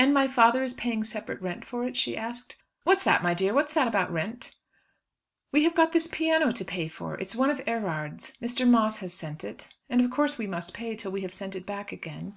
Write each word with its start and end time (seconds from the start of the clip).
"And 0.00 0.12
my 0.12 0.26
father 0.26 0.64
is 0.64 0.74
paying 0.74 1.04
separate 1.04 1.40
rent 1.40 1.64
for 1.64 1.86
it?" 1.86 1.96
she 1.96 2.16
asked. 2.16 2.56
"What's 2.82 3.04
that, 3.04 3.22
my 3.22 3.34
dear? 3.34 3.54
What's 3.54 3.72
that 3.74 3.86
about 3.86 4.10
rent?" 4.12 4.56
"We 5.52 5.62
have 5.62 5.76
got 5.76 5.92
this 5.92 6.08
piano 6.10 6.50
to 6.50 6.64
pay 6.64 6.88
for. 6.88 7.14
It's 7.20 7.36
one 7.36 7.50
of 7.50 7.60
Erard's. 7.68 8.32
Mr. 8.42 8.68
Moss 8.68 8.96
has 8.96 9.14
sent 9.14 9.44
it, 9.44 9.68
and 9.88 10.00
of 10.00 10.10
course 10.10 10.36
we 10.38 10.48
must 10.48 10.74
pay 10.74 10.96
till 10.96 11.12
we 11.12 11.20
have 11.22 11.32
sent 11.32 11.54
it 11.54 11.66
back 11.66 11.92
again. 11.92 12.34